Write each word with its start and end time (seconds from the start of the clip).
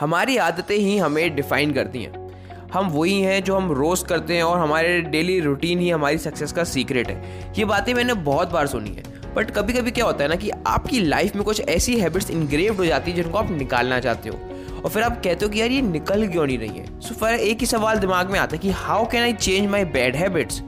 हमारी 0.00 0.36
आदतें 0.36 0.76
ही 0.76 0.98
हमें 0.98 1.34
डिफाइन 1.34 1.72
करती 1.72 2.02
हैं। 2.02 2.30
हम 2.72 2.88
वही 2.88 3.20
हैं 3.20 3.44
जो 3.44 3.56
हम 3.56 3.72
रोज़ 3.72 4.04
करते 4.04 4.36
हैं 4.36 4.42
और 4.42 4.58
हमारे 4.58 5.00
डेली 5.00 5.40
रूटीन 5.40 5.78
ही 5.78 5.90
हमारी 5.90 6.18
सक्सेस 6.18 6.52
का 6.52 6.64
सीक्रेट 6.64 7.08
है। 7.08 7.52
ये 7.58 7.64
बातें 7.64 7.94
मैंने 7.94 8.14
बहुत 8.14 8.52
बार 8.52 8.66
सुनी 8.66 8.90
है। 8.90 9.02
बट 9.34 9.50
कभी 9.50 9.72
कभी 9.72 9.90
क्या 9.90 10.04
होता 10.04 10.24
है 10.24 10.28
ना 10.30 10.36
कि 10.36 10.50
आपकी 10.66 11.00
लाइफ 11.00 11.36
में 11.36 11.44
कुछ 11.44 11.60
ऐसी 11.60 12.00
हैबिट्स 12.00 12.30
इनग्रेव्ड 12.30 12.76
हो 12.76 12.86
जाती 12.86 13.10
है 13.10 13.16
जिनको 13.16 13.38
आप 13.38 13.50
निकालना 13.50 14.00
चाहते 14.00 14.28
हो। 14.28 14.38
और 14.84 14.90
फिर 14.90 15.02
आप 15.02 15.20
कहते 15.24 15.44
हो 15.44 15.50
कि 15.50 15.60
यार 15.60 15.70
ये 15.70 15.82
निकल 15.82 16.28
क्यों 16.28 16.46
नहीं 16.46 16.58
रही 16.58 16.78
है? 16.78 17.00
सो 17.00 17.14
फिर 17.14 17.28
एक 17.28 17.60
ही 17.60 17.66
सवाल 17.66 17.98
दिमाग 17.98 18.30
में 18.30 18.38
आता 18.38 18.56
है 18.56 18.58
कि 18.58 18.70
how 18.70 19.04
can 19.04 19.22
I 19.22 19.32
change 19.32 19.68
my 19.68 19.84
bad 19.84 20.16
habits 20.16 20.60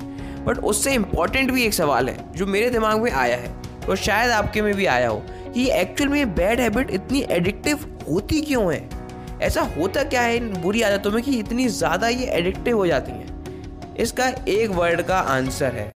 but 0.46 0.58
उससे 0.58 0.94
इंपॉर्टेंट 0.94 1.50
भी 1.50 1.64
एक 1.64 1.74
सवाल 1.74 2.08
है, 2.08 2.32
जो 2.32 2.46
मेरे 2.46 2.70
दिमाग 2.70 3.02
में 3.02 3.10
आया 3.12 3.36
है, 3.36 3.54
और 3.88 3.96
शायद 3.96 4.30
आपके 4.30 4.62
में 4.62 4.74
भी 4.74 4.86
आया 4.86 5.08
हो, 5.08 5.22
कि 5.54 5.70
एक्चुअल 5.70 6.10
में 6.10 6.34
बैड 6.34 6.60
हैबिट 6.60 6.90
इतनी 6.90 7.20
एडिक्टिव 7.30 7.98
होती 8.10 8.40
क्यों 8.42 8.74
है? 8.74 8.97
ऐसा 9.42 9.62
होता 9.62 10.02
क्या 10.02 10.22
है 10.22 10.36
इन 10.36 10.48
बुरी 10.52 10.82
आदतों 10.82 11.10
में 11.10 11.22
कि 11.22 11.38
इतनी 11.38 11.68
ज़्यादा 11.68 12.08
ये 12.08 12.26
एडिक्टिव 12.26 12.76
हो 12.76 12.86
जाती 12.86 13.12
हैं? 13.12 13.96
इसका 13.96 14.26
एक 14.48 14.70
वर्ड 14.70 15.02
का 15.02 15.18
आंसर 15.18 15.72
है। 15.72 15.92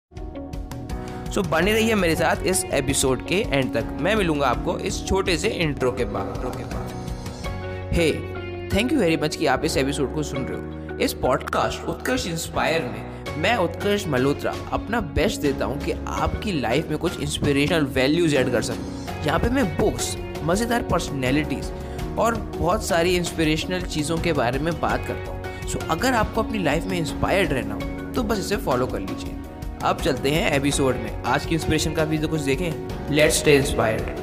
सो 1.32 1.40
so, 1.40 1.46
बने 1.46 1.72
रहिए 1.72 1.94
मेरे 1.94 2.16
साथ 2.16 2.36
इस 2.46 2.64
एपिसोड 2.64 3.26
के 3.26 3.34
एंड 3.34 3.72
तक। 3.74 3.84
मैं 4.00 4.14
मिलूँगा 4.14 4.46
आपको 4.46 4.78
इस 4.78 5.04
छोटे 5.06 5.36
से 5.36 5.48
इंट्रो 5.48 5.92
के 5.92 6.04
बाद। 6.04 6.42
के 6.56 6.64
बाद। 6.64 7.92
Hey 7.92 8.12
thank 8.68 8.92
you 8.92 8.98
very 8.98 9.16
much 9.16 9.36
कि 9.36 9.46
आप 9.46 9.64
इस 9.64 9.76
एपिसोड 9.76 10.14
को 10.14 10.22
सुन 10.22 10.44
रहे 10.44 10.60
हो। 10.60 10.98
इस 10.98 11.12
पॉडकास्ट 11.12 11.88
उत्कर्ष 11.88 12.26
इंस्पायर 12.26 12.82
में 12.82 13.36
मैं 13.36 13.56
उत्कर्ष 13.56 14.06
मल्होत्रा 14.06 14.54
अपना 14.72 15.00
बेस्ट 15.00 15.40
देता 15.40 15.64
हूँ 15.64 15.78
कि 15.78 15.92
आपकी 16.08 16.60
लाइफ 16.60 16.88
में 16.88 16.98
कुछ 16.98 17.20
इंस्पिरेशनल 17.20 17.84
वैल्यूज़ 17.84 18.36
ऐड 18.36 18.52
कर 18.52 18.62
सकूँ। 18.62 19.24
यहाँ 19.26 19.38
पे 19.38 19.48
मैं 19.48 19.76
बुक्स 19.76 20.16
मज़ेदार 20.42 20.82
पर्सनैलिटीज़ 20.82 21.70
और 22.20 22.34
बहुत 22.56 22.84
सारी 22.84 23.16
इंस्पिरेशनल 23.16 23.82
चीज़ों 23.82 24.18
के 24.18 24.32
बारे 24.32 24.58
में 24.58 24.72
बात 24.80 25.06
करता 25.06 25.30
हूँ। 25.30 25.68
सो 25.68 25.78
अगर 25.90 26.14
आपको 26.14 26.42
अपनी 26.42 26.62
लाइफ 26.62 26.86
में 26.86 26.96
इंस्पायर्ड 26.98 27.52
रहना 27.52 27.74
हो 27.74 28.12
तो 28.12 28.22
बस 28.22 28.38
इसे 28.38 28.56
फॉलो 28.58 28.86
कर 28.86 29.00
लीजिए। 29.00 29.36
अब 29.84 30.00
चलते 30.00 30.30
हैं 30.30 30.50
एपिसोड 30.52 30.96
में। 30.96 31.22
आज 31.24 31.46
की 31.46 31.54
इंस्पिरेशन 31.54 31.94
का 31.94 32.04
भी 32.04 32.18
तो 32.18 32.28
कुछ 32.28 32.40
देखें? 32.40 33.10
लेट्स 33.10 33.38
स्टे 33.38 33.56
इंस्पायर्ड 33.56 34.18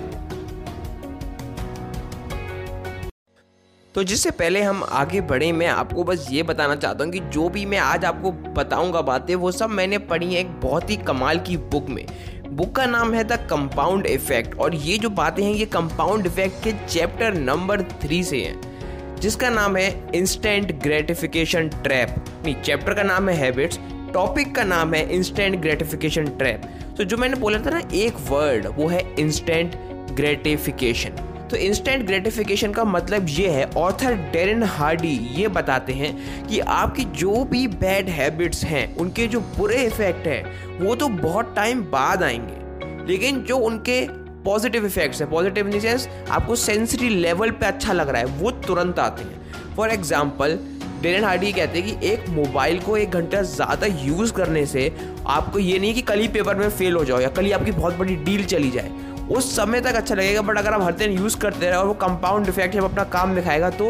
तो 3.95 4.03
जिससे 4.03 4.31
पहले 4.31 4.61
हम 4.61 4.83
आगे 4.83 5.22
बढ़े, 5.22 5.52
मैं 5.52 5.67
आपको 5.67 6.03
बस 6.03 6.27
ये 6.31 6.41
बताना 6.44 6.75
चाहता 6.75 7.03
हूँ 7.03 7.11
कि 7.11 7.19
जो 7.19 7.47
भी 7.50 7.66
मैं 7.66 7.77
आज 7.77 8.03
आपको 8.05 8.31
बताऊँगा 8.53 9.02
बातें, 9.02 9.33
वो 9.35 9.52
सब 9.52 9.69
मैंने 9.69 9.97
पढ़ी 9.97 10.33
है 10.33 10.41
एक 10.41 10.52
बहुत 10.61 10.89
ही 10.89 10.97
कमाल 10.97 11.39
की 11.39 11.57
बुक 11.57 11.89
में। 11.89 12.05
बुक 12.50 12.72
का 12.76 12.86
नाम 12.86 13.14
है 13.14 13.23
द 13.23 13.38
कंपाउंड 13.50 14.06
इफ़ेक्ट। 14.06 14.58
और 14.58 14.76
ये 14.76 14.98
जो 14.98 15.09
बातें 15.09 15.44
हैं, 15.44 15.53
ये 15.53 15.66
कंपाउंड 15.66 16.26
इफ़ेक्ट 16.26 16.64
के 16.64 16.72
चैप्टर 16.88 17.34
नंबर 17.34 17.81
थ्री 18.02 18.23
से 18.23 18.38
हैं, 18.38 19.20
जिसका 19.20 19.50
नाम 19.50 19.76
है 19.78 20.12
इंस्टेंट 20.16 20.72
ग्रेटिफिकेशन 20.84 21.68
ट्रैप। 21.84 22.16
नहीं, 22.45 22.56
चैप्टर 22.56 22.94
का 22.94 23.03
नाम 23.03 23.30
है 23.30 23.36
हैबिट्स, 23.36 23.80
टॉपिक 24.14 24.56
का 24.56 24.64
नाम 24.64 24.94
है 24.94 25.16
इंस्टेंट 25.16 25.59
ग्रेटिफिकेशन 25.62 26.28
ट्रैप। 26.38 26.62
तो 26.98 27.03
जो 27.03 27.18
मैंने 27.18 27.36
बोला 27.36 27.59
था 27.59 27.70
ना, 27.70 27.81
एक 27.94 28.14
वर्ड, 28.30 28.68
वो 28.68 28.88
है 28.88 29.02
इंस्टेंट 29.20 29.75
ग्रेटिफिकेशन। 30.12 31.23
तो 31.50 31.58
इंस्टेंट 31.58 32.06
ग्रेटिफिकेशन 32.06 32.72
का 32.72 32.84
मतलब 32.84 33.26
ये 33.30 33.50
है 33.50 33.70
ऑथर 33.78 34.16
डेरन 34.31 34.64
हार्डी 34.66 35.12
ये 35.36 35.48
बताते 35.48 35.94
हैं 35.94 36.48
कि 36.48 36.59
आपकी 36.59 37.03
जो 37.17 37.44
भी 37.44 37.67
बैड 37.67 38.09
हैबिट्स 38.09 38.64
हैं, 38.64 38.95
उनके 38.95 39.28
जो 39.28 39.40
बुरे 39.58 39.84
इफ़ेक्ट 39.84 40.28
हैं, 40.28 40.80
वो 40.80 40.95
तो 40.95 41.08
बहुत 41.09 41.53
टाइम 41.56 41.84
बाद 41.92 42.23
आएँगे। 42.23 43.06
लेकिन 43.08 43.42
जो 43.44 43.58
उनके 43.58 44.02
पॉजिटिव 44.44 44.86
इफेक्ट्स 44.86 45.22
हैं 45.22 45.30
पॉजिटिव 45.30 45.68
इन 45.68 45.80
सेंस 45.80 46.08
आपको 46.30 46.56
सेंसिटिव 46.56 47.09
लेवल 47.09 47.52
पे 47.52 47.66
अच्छा 47.66 47.94
लग 47.94 48.09
रहा 48.09 48.22
है, 48.22 48.25
वो 48.28 48.52
तुरंत 48.52 49.00
आते 49.00 49.23
हैं। 49.23 49.75
फॉर 49.75 49.90
एग्ज़ाम्पल 49.90 50.59
डेरन 51.02 51.23
हार्डी 51.23 51.52
कहते 51.53 51.80
हैं 51.80 52.00
कि 52.00 52.08
एक 52.08 52.30
मोबाइल 52.30 52.80
को 52.80 52.95
एक 52.98 53.12
घंटा 53.12 53.42
ज़्यादा 53.42 53.88
यूज़ 54.03 54.34
करने 54.34 54.66
से 54.66 54.92
आपको 55.28 55.59
ये 55.59 55.80
नहीं 55.80 55.94
कि 55.94 56.02
कल 56.02 56.20
ही 56.20 56.28
पेपर 56.28 56.56
में 56.56 56.69
फेल 56.69 56.96
हो 56.96 57.03
जाओ 57.06 57.19
या 57.19 57.30
कल 57.30 57.46
ही 57.46 57.52
आपकी 57.52 57.72
बहुत 57.72 57.97
बड़ी 57.97 58.16
डील 58.16 58.44
चली 58.46 58.72
जाए। 58.72 58.91
उस 59.29 59.55
समय 59.55 59.81
तक 59.81 59.95
अच्छा 59.95 60.15
लगेगा 60.15 60.41
बट 60.41 60.57
अगर 60.57 60.73
आप 60.73 60.81
हर 60.81 60.93
दिन 60.95 61.11
यूज़ 61.11 61.38
करते 61.38 61.69
रहे 61.69 61.77
और 61.77 61.88
वो 61.88 61.93
कंपाउंड 62.01 62.47
इफ़ेक्ट 62.47 62.75
जब 62.75 62.83
अपना 62.83 63.03
काम 63.13 63.35
दिखाएगा 63.35 63.69
तो 63.71 63.89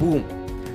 बूम 0.00 0.18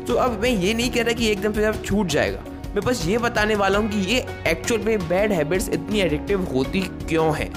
तो 0.06 0.14
अब 0.16 0.40
मैं 0.42 0.50
ये 0.50 0.74
नहीं 0.74 0.92
कह 0.92 1.04
रहा 1.04 1.14
कि 1.14 1.28
एकदम 1.32 1.54
से 1.54 1.66
अब 1.66 1.82
छूट 1.86 2.08
जाएगा। 2.08 2.40
मैं 2.68 2.82
बस 2.86 3.06
ये 3.08 3.18
बताने 3.18 3.56
वाला 3.56 3.80
हूँ 3.80 3.90
कि 3.90 4.00
ये 4.14 4.26
एक्चुअल 4.48 4.82
में 4.82 5.08
बैड 5.10 5.32
हैबिट्स 5.32 5.70
इतनी 5.70 6.02
एडिक्टिव 6.02 6.44
होती 6.54 6.82
क्यों 6.82 7.36
है? 7.38 7.50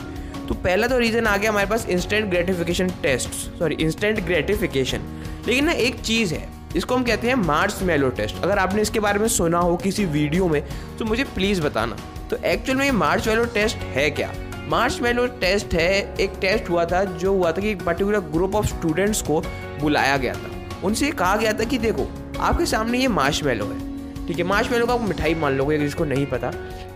तो 0.49 0.55
पहला 0.55 0.87
तो 0.87 0.99
रीज़न 0.99 1.27
आ 1.27 1.37
गया 1.37 1.50
हमारे 1.50 1.66
पास 1.66 1.87
instant 1.88 2.28
gratification 2.31 2.88
test 3.03 3.31
sorry 3.59 3.76
instant 3.81 4.21
gratification 4.26 5.00
लेकिन 5.47 5.65
ना 5.65 5.72
एक 5.72 6.00
चीज़ 6.00 6.34
है, 6.34 6.49
इसको 6.76 6.94
हम 6.94 7.05
कहते 7.05 7.28
हैं 7.28 7.34
मार्च 7.37 7.82
मेलो 7.82 8.09
टेस्ट 8.11 8.43
अगर 8.43 8.59
आपने 8.59 8.82
इसके 8.82 9.00
बारे 9.00 9.19
में 9.19 9.28
सुना 9.31 9.59
हो 9.59 9.76
किसी 9.76 10.05
वीडियो 10.06 10.49
में 10.49 10.62
तो 10.99 11.05
मुझे 11.05 11.25
प्लीज़ 11.25 11.62
बताना। 11.62 11.97
तो 12.31 12.37
एक्चुअल 12.47 12.78
में 12.78 12.84
ये 12.84 12.93
मार्च 12.93 13.28
मेलो 13.28 13.44
टेस्ट 13.55 13.76
है 13.94 14.11
क्या? 14.11 14.32
मार्च 14.69 14.99
मेलो 15.01 15.27
टेस्ट 15.41 15.75
है, 15.75 16.17
एक 16.17 16.33
टेस्ट 16.41 16.69
हुआ 16.71 16.85
था 16.85 17.03
जो 17.05 17.33
हुआ 17.33 17.51
था 17.53 17.61
कि 17.61 17.71
एक 17.71 17.83
पर्टिकुलर 17.83 18.21
ग्रुप 18.33 18.55
ऑफ़ 18.55 18.67
स्टूडेंट्स 18.67 19.21
को 19.23 19.41
बुलाया 19.81 20.17
गया 20.17 20.35
था। 20.35 20.51
उनसे 20.85 21.11
कहा 21.11 21.37
गया 21.37 21.53
था 21.53 21.65
कि 21.65 21.79
देखो, 21.79 22.07
आपके 22.41 22.67
सामने 22.67 22.99
ये 22.99 23.09
मार्च 23.09 23.43
मेलो 23.43 23.67
है। 23.67 24.27
ठीक 24.27 24.39
है 24.39 24.45
मार्च 24.45 24.71
मेलो 24.71 24.87
का 24.87 24.97
मिठाई 24.99 25.35
मान 25.35 25.57
लोगे 25.57 25.79
जिसको 25.79 26.05
नहीं 26.05 26.27
पता। 26.27 26.51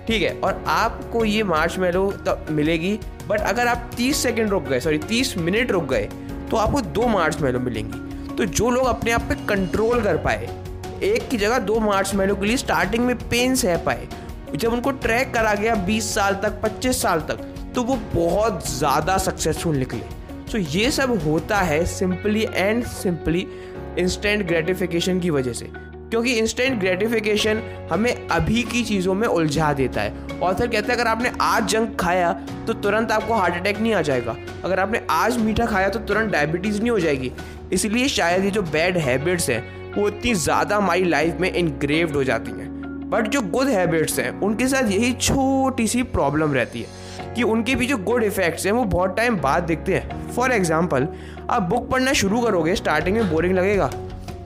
ठीक 0.07 0.23
है, 0.23 0.33
और 0.35 0.65
आपको 0.69 1.25
ये 1.25 1.43
मार्च 1.45 1.77
मेलो 1.79 2.11
तो 2.29 2.37
मिलेगी 2.55 2.99
बट 3.29 3.41
अगर 3.41 3.67
आप 3.67 3.91
30 3.97 4.23
सेकंड 4.23 4.51
रुक 4.51 4.65
गए 4.65 4.81
सॉरी 4.81 4.99
30 5.01 5.37
मिनट 5.39 5.71
रुक 5.71 5.85
गए 5.85 6.09
तो 6.51 6.57
आपको 6.57 6.81
दो 6.81 7.07
मार्च 7.09 7.41
मेलो 7.41 7.61
मिलेंगी। 7.61 8.35
तो 8.35 8.45
जो 8.45 8.71
लोग 8.71 8.87
अपने 8.87 9.11
आप 9.11 9.23
पे 9.23 9.35
कंट्रोल 9.47 10.03
कर 10.03 10.17
पाए, 10.17 10.49
एक 11.03 11.29
की 11.29 11.37
जगह 11.37 11.59
दो 11.61 11.79
मार्च 11.81 12.15
मेलो 12.15 12.35
के 12.35 12.47
लिए 12.47 12.57
स्टार्टिंग 12.57 13.05
में 13.07 13.17
पेन 13.21 13.55
सह 13.55 13.77
पाए। 13.77 14.09
जब 14.55 14.73
उनको 14.73 14.91
ट्रैक 14.93 15.33
करा 15.35 15.55
गया 15.55 15.75
20 15.87 16.15
साल 16.15 16.35
तक 16.35 16.61
25 16.63 17.03
साल 17.03 17.21
तक 17.21 17.41
तो 17.79 17.83
वो 17.85 17.97
बहुत 18.15 18.69
ज़्यादा 18.69 19.17
सक्सेसफुल 19.19 19.77
निकले। 19.77 20.01
तो 20.01 20.59
so, 20.59 20.75
ये 20.77 20.91
सब 20.91 21.11
होता 21.25 21.59
है 21.59 21.85
simply 21.87 22.45
and 22.45 22.85
simply 22.85 23.47
instant 23.99 24.47
gratification 24.47 25.21
की 25.21 25.31
वजह 25.31 25.53
से। 25.53 25.67
क्योंकि 26.11 26.33
इंस्टेंट 26.33 26.79
ग्रेटिफिकेशन 26.81 27.63
हमें 27.93 28.29
अभी 28.29 28.63
की 28.63 28.83
चीज़ों 28.85 29.15
में 29.15 29.27
उलझा 29.29 29.73
देता 29.73 30.01
है। 30.01 30.41
ऑथर 30.41 30.67
कहते 30.67 30.93
हैं 30.93 30.99
अगर 30.99 31.07
आपने 31.07 31.33
आज 31.41 31.69
जंक 31.69 31.97
खाया 32.01 32.33
तो 32.67 32.73
तुरंत 32.75 33.13
आपको 33.13 33.35
हार्ट 33.35 33.55
अटैक 33.55 33.81
नहीं 33.81 33.95
आ 33.95 34.03
जाएगा। 34.03 34.37
अगर 34.65 34.81
आपने 34.81 35.03
आज 35.11 35.39
मीठा 35.39 35.67
खाया 35.67 35.89
तो 35.89 35.99
तुरंत 36.01 36.33
डायबिटीज़ 36.33 36.81
नहीं 36.81 36.91
हो 36.91 37.01
जाएगी। 37.01 37.33
इसलिए 37.73 38.09
शायद 38.09 38.45
ये 38.45 38.51
जो 38.51 38.63
बैड 38.65 38.99
हैबिट्स 38.99 39.51
हैं 39.51 39.95
वो 39.95 40.09
इतनी 40.09 40.35
ज़्यादा 40.37 40.77
हमारी 40.77 41.05
लाइफ 41.07 41.41
में 41.41 41.53
इनग्रेव्ड 41.53 42.17
हो 42.17 42.25
जाती 42.25 42.51
हैं। 42.51 42.71
बट 43.11 43.29
जो 43.29 43.43
गुड 43.51 43.69
हैबिट्स 43.69 44.19
हैं 44.19 44.31
उनके 44.41 44.69
साथ 44.69 44.91
यही 44.91 45.13
छोटी 45.13 45.87
सी 45.89 46.03
प्रॉब्लम 46.15 46.53
रहती 46.53 46.81
है। 46.81 47.07
कि 47.39 47.45
उनके 47.45 47.75
भी 47.75 47.87
जो 47.87 47.97
गुड 47.99 48.23
इफेक्ट्स 48.25 48.65
हैं, 48.67 48.73
वो 48.73 48.85
बहुत 48.87 49.17
टाइम 49.17 49.37
बाद 49.41 49.63
दिखते 49.65 49.95
हैं। 49.95 50.33
फॉर 50.33 50.53
एग्ज़ाम्पल 50.53 51.07
आप 51.51 51.63
बुक 51.65 51.89
पढ़ना 51.91 52.13
शुरू 52.15 52.41
करोगे 52.41 52.75
स्टार्टिंग 52.77 53.17
में 53.17 53.31
बोरिंग 53.31 53.55
लगेगा, 53.55 53.91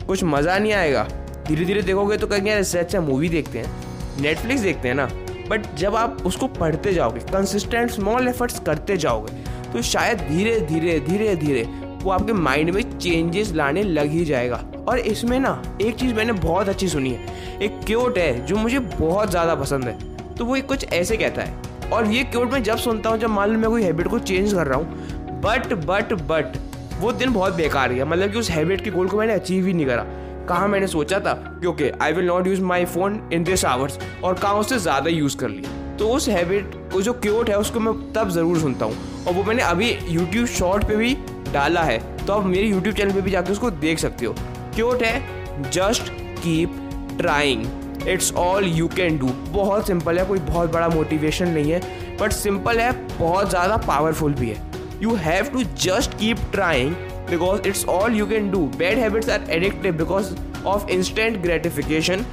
कुछ 0.07 0.25
मज़ा 0.25 0.59
नहीं 0.59 0.73
आएगा। 0.73 1.07
धीरे 1.47 1.65
धीरे 1.65 1.83
देखोगे 1.83 2.17
तो 2.17 2.27
कहेंगे 2.27 2.59
इससे 2.59 2.79
अच्छा 2.79 3.01
मूवी 3.01 3.29
देखते 3.29 3.59
हैं 3.59 4.21
नेटफ्लिक्स 4.21 4.63
देखते 4.63 4.89
हैं 4.89 4.95
ना। 4.95 5.09
बट 5.49 5.75
जब 5.77 5.97
आप 5.97 6.23
उसको 6.27 6.47
पढ़ते 6.51 6.93
जाओगे 6.95 7.21
कंसिस्टेंट 7.33 7.91
स्मॉल 7.91 8.29
एफर्ट्स 8.29 8.61
करते 8.67 8.97
जाओगे 8.97 9.43
तो 9.73 9.83
शायद 9.85 10.21
धीरे 10.29 10.61
धीरे 10.63 11.01
धीरे 11.01 11.35
धीरे 11.37 11.63
वो 12.03 12.11
आपके 12.11 12.33
माइंड 12.35 12.71
में 12.71 12.83
चेंजेस 12.91 13.53
लाने 13.53 13.83
लग 13.83 14.11
ही 14.11 14.25
जाएगा। 14.25 14.63
और 14.89 14.99
इसमें 14.99 15.39
ना, 15.41 15.63
एक 15.81 15.97
चीज़ 15.97 16.15
मैंने 16.15 16.33
बहुत 16.35 16.69
अच्छी 16.69 16.89
सुनी 16.89 17.11
है। 17.11 17.59
एक 17.63 17.81
क्योट 17.87 18.19
है, 18.19 18.47
जो 18.47 18.57
मुझे 18.57 18.79
बहुत 18.79 19.31
ज़्यादा 19.31 19.55
पसंद 19.57 19.85
है। 19.85 19.99
तो 20.35 20.45
वो 20.45 20.61
कुछ 20.69 20.93
ऐसे 20.93 21.17
कहता 21.17 21.43
है 21.43 21.71
और 21.93 22.07
ये 22.07 22.23
क्योट 22.25 22.53
मैं 22.53 22.63
जब 22.63 22.77
सुनता 22.79 23.11
हूँ, 23.11 23.19
जब 23.19 23.31
मान 23.31 23.51
लो 23.51 23.59
मैं 23.59 23.71
कोई 23.71 23.83
हैबिट 23.83 24.09
को 24.09 24.19
चेंज 24.21 24.53
कर 24.53 24.67
रहा 24.67 24.79
हूँ 24.79 25.41
बट 25.43 25.73
बट 25.87 26.13
बट 26.23 26.57
वो 27.01 27.13
दिन 27.13 27.33
बहुत 27.33 27.55
बेकार 27.55 27.93
गया। 27.93 28.05
मतलब 28.05 28.33
कि 28.33 28.39
उस 28.39 28.51
हैबिट 28.51 28.85
के 28.85 28.91
गोल 28.91 29.09
को 29.09 29.19
मैंने 29.19 29.33
अचीव 29.35 29.67
ही 29.67 29.73
नहीं 29.73 29.87
करा। 29.87 30.05
कहाँ 30.49 30.69
मैंने 30.69 30.87
सोचा 30.87 31.19
था 31.21 31.33
कि 31.61 31.67
okay 31.67 31.91
I 32.03 32.13
will 32.13 32.27
not 32.27 32.47
use 32.47 32.61
my 32.63 32.85
phone 32.87 33.21
in 33.33 33.45
this 33.45 33.65
hours 33.65 33.99
और 34.25 34.35
कहाँ 34.35 34.55
उससे 34.55 34.79
ज़्यादा 34.79 35.11
यूज़ 35.11 35.37
कर 35.37 35.49
लिया। 35.49 35.97
तो 35.97 36.09
उस 36.11 36.29
हैबिट 36.29 36.75
वो 36.93 37.03
जो 37.03 37.13
क्योट 37.15 37.51
है, 37.51 37.59
उसको 37.59 37.81
मैं 37.81 37.95
तब 38.13 38.31
ज़रूर 38.31 38.59
सुनता 38.59 38.87
हूँ। 38.87 39.25
और 39.27 39.35
वो 39.35 39.43
मैंने 39.45 39.63
अभी 39.63 39.91
यूट्यूब 40.09 40.47
शॉर्ट 40.49 40.85
पे 40.89 40.97
भी 40.97 41.15
डाला 41.53 41.83
है। 41.83 41.99
तो 42.27 42.33
आप 42.33 42.47
मेरे 42.47 42.67
यूट्यूब 42.67 42.95
चैनल 42.97 43.13
पे 43.13 43.21
भी 43.21 43.31
जाकर 43.31 43.53
उसको 43.53 43.71
देख 43.71 43.99
सकते 43.99 44.27
हो। 44.27 44.35
क्योट 44.75 45.03
है 45.03 45.71
just 45.71 46.13
keep 46.39 46.79
trying 47.19 47.65
it's 48.09 48.33
all 48.35 48.65
you 48.67 48.89
can 48.89 49.19
do. 49.19 49.27
बहुत 49.53 49.87
सिंपल 49.87 50.19
है, 50.19 50.25
कोई 50.27 50.39
बहुत 50.41 50.73
बड़ा 50.73 50.89
मोटिवेशन 50.89 51.49
नहीं 51.49 51.73
है 51.73 51.81
बट 52.21 52.33
सिंपल 52.33 52.81
है, 52.81 52.93
बहुत 53.19 53.51
ज़्यादा 53.51 53.77
पावरफुल 53.79 54.35
भी 54.35 54.49
है। 54.49 54.71
You 55.03 55.15
have 55.17 55.45
to 55.53 55.63
just 55.63 56.19
keep 56.19 56.39
trying 56.53 56.95
because 57.31 57.69
it's 57.69 57.85
all 57.89 58.15
you 58.15 58.27
can 58.27 58.51
do 58.51 58.59
bad 58.79 58.99
habits 58.99 59.29
are 59.31 59.51
addictive 59.51 59.97
because 59.97 60.35
of 60.67 60.89
instant 60.91 61.41
gratification 61.43 62.25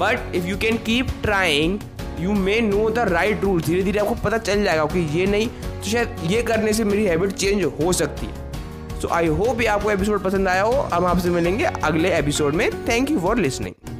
but 0.00 0.34
if 0.34 0.46
you 0.46 0.56
can 0.56 0.76
keep 0.86 1.10
trying 1.22 1.78
you 2.20 2.32
may 2.34 2.60
know 2.60 2.88
the 2.90 2.98
right 3.08 3.44
rule 3.44 3.60
धीरे 3.62 3.82
धीरे 3.82 3.98
आपको 4.00 4.14
पता 4.24 4.38
चल 4.38 4.64
जाएगा 4.64 4.84
कि 4.86 5.00
ये 5.18 5.26
नहीं 5.26 5.48
तो 5.48 5.90
शायद 5.90 6.30
ये 6.30 6.42
करने 6.42 6.72
से 6.72 6.84
मेरी 6.84 7.04
हैबिट 7.04 7.32
चेंज 7.32 7.64
हो 7.80 7.92
सकती 7.92 8.26
है। 8.26 9.00
सो 9.00 9.08
आई 9.12 9.26
होप 9.28 9.60
ये 9.60 9.66
आपको 9.66 9.90
एपिसोड 9.90 10.22
पसंद 10.22 10.48
आया 10.48 10.62
हो। 10.62 10.72
हम 10.94 11.06
आपसे 11.06 11.30
मिलेंगे 11.30 11.64
अगले 11.64 12.16
एपिसोड 12.18 12.54
में। 12.54 12.70
Thank 12.88 13.10
you 13.10 13.20
for 13.20 13.38
listening 13.38 13.97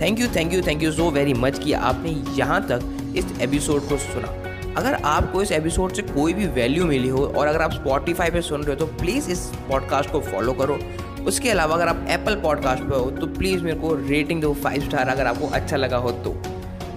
thank 0.00 0.20
you 0.20 0.26
thank 0.36 0.52
you 0.54 0.60
thank 0.62 0.82
you 0.82 0.90
so 0.92 1.10
very 1.10 1.32
much 1.34 1.58
कि 1.58 1.72
आपने 1.72 2.10
यहाँ 2.36 2.60
तक 2.62 3.14
इस 3.16 3.40
एपिसोड 3.42 3.88
को 3.88 3.96
सुना। 3.98 4.28
अगर 4.76 4.94
आपको 4.94 5.42
इस 5.42 5.52
एपिसोड 5.52 5.92
से 5.92 6.02
कोई 6.02 6.32
भी 6.34 6.46
वैल्यू 6.46 6.84
मिली 6.86 7.08
हो 7.08 7.24
और 7.26 7.46
अगर 7.46 7.62
आप 7.62 7.72
स्पॉटिफाई 7.72 8.30
पे 8.30 8.42
सुन 8.42 8.62
रहे 8.62 8.74
हो 8.74 8.86
तो 8.86 8.86
प्लीज़ 8.98 9.30
इस 9.30 9.40
पॉडकास्ट 9.68 10.10
को 10.10 10.20
फॉलो 10.20 10.52
करो। 10.52 10.78
उसके 11.26 11.50
अलावा 11.50 11.74
अगर 11.74 11.88
आप 11.88 12.04
एप्पल 12.08 12.34
पॉडकास्ट 12.34 12.82
पे 12.82 12.96
हो 12.96 13.10
तो 13.10 13.26
प्लीज़ 13.26 13.62
मेरे 13.62 13.78
को 13.78 13.94
रेटिंग 14.08 14.42
दो 14.42 14.52
फाइव 14.54 14.82
स्टार 14.82 15.08
अगर 15.08 15.26
आपको 15.26 15.48
अच्छा 15.48 15.76
लगा 15.76 15.96
हो 15.96 16.10
तो। 16.24 16.36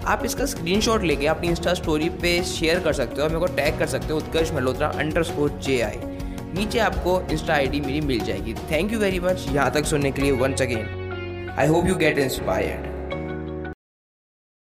आप 0.05 0.25
इसका 0.25 0.45
स्क्रीनशॉट 0.45 1.03
लेके 1.03 1.27
अपनी 1.27 1.47
इंस्टा 1.47 1.73
स्टोरी 1.73 2.09
पे 2.21 2.41
शेयर 2.43 2.79
कर 2.79 2.93
सकते 2.93 3.15
हो 3.15 3.23
और 3.23 3.29
मेरे 3.29 3.39
को 3.39 3.53
टैग 3.55 3.79
कर 3.79 3.87
सकते 3.87 4.13
हो, 4.13 4.19
Utkarsh 4.19 4.51
Malhotra 4.53 4.87
under 4.89 5.23
score 5.23 5.59
J 5.63 5.81
I 5.81 5.99
नीचे 6.55 6.79
आपको 6.79 7.19
इंस्टा 7.31 7.53
आईडी 7.53 7.81
मेरी 7.81 8.01
मिल 8.01 8.23
जाएगी। 8.25 8.53
थैंक 8.71 8.93
यू 8.93 8.99
वेरी 8.99 9.19
मच 9.19 9.45
यहाँ 9.49 9.71
तक 9.71 9.85
सुनने 9.85 10.11
के 10.11 10.21
लिए 10.21 10.31
once 10.39 10.61
again 10.61 11.55
I 11.59 11.67
hope 11.67 11.87
you 11.87 11.95
get 11.95 12.17
inspired 12.19 12.90